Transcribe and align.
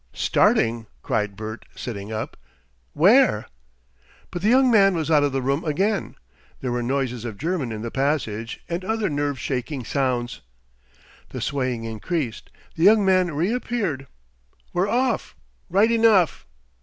"Starting!" 0.13 0.87
cried 1.03 1.35
Bert, 1.35 1.67
sitting 1.75 2.11
up. 2.11 2.35
"Where?" 2.93 3.45
But 4.31 4.41
the 4.41 4.49
young 4.49 4.71
man 4.71 4.95
was 4.95 5.11
out 5.11 5.21
of 5.21 5.31
the 5.31 5.43
room 5.43 5.63
again. 5.63 6.15
There 6.59 6.71
were 6.71 6.81
noises 6.81 7.23
of 7.23 7.37
German 7.37 7.71
in 7.71 7.83
the 7.83 7.91
passage, 7.91 8.61
and 8.67 8.83
other 8.83 9.09
nerve 9.11 9.37
shaking 9.39 9.85
sounds. 9.85 10.41
The 11.29 11.39
swaying 11.39 11.83
increased. 11.83 12.49
The 12.75 12.83
young 12.83 13.05
man 13.05 13.35
reappeared. 13.35 14.07
"We're 14.73 14.89
off, 14.89 15.35
right 15.69 15.91
enough!" 15.91 16.47